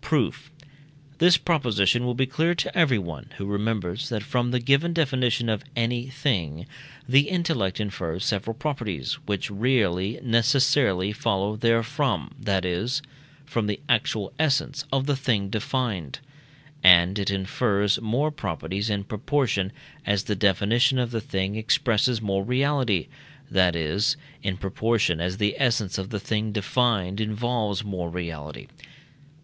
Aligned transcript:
Proof. 0.00 0.52
This 1.18 1.36
proposition 1.36 2.04
will 2.04 2.14
be 2.14 2.24
clear 2.24 2.54
to 2.54 2.78
everyone, 2.78 3.30
who 3.38 3.46
remembers 3.46 4.10
that 4.10 4.22
from 4.22 4.52
the 4.52 4.60
given 4.60 4.92
definition 4.92 5.48
of 5.48 5.64
any 5.74 6.06
thing 6.06 6.66
the 7.08 7.22
intellect 7.28 7.80
infers 7.80 8.24
several 8.24 8.54
properties, 8.54 9.14
which 9.26 9.50
really 9.50 10.20
necessarily 10.22 11.10
follow 11.12 11.56
therefrom 11.56 12.30
(that 12.38 12.64
is, 12.64 13.02
from 13.44 13.66
the 13.66 13.80
actual 13.88 14.32
essence 14.38 14.84
of 14.92 15.06
the 15.06 15.16
thing 15.16 15.50
defined); 15.50 16.20
and 16.84 17.18
it 17.18 17.28
infers 17.32 18.00
more 18.00 18.30
properties 18.30 18.88
in 18.88 19.02
proportion 19.02 19.72
as 20.06 20.22
the 20.22 20.36
definition 20.36 21.00
of 21.00 21.10
the 21.10 21.20
thing 21.20 21.56
expresses 21.56 22.22
more 22.22 22.44
reality, 22.44 23.08
that 23.50 23.74
is, 23.74 24.16
in 24.44 24.56
proportion 24.56 25.20
as 25.20 25.38
the 25.38 25.56
essence 25.58 25.98
of 25.98 26.10
the 26.10 26.20
thing 26.20 26.52
defined 26.52 27.20
involves 27.20 27.82
more 27.82 28.10
reality. 28.10 28.68